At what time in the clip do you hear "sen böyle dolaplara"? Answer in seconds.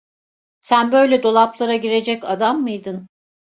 0.61-1.75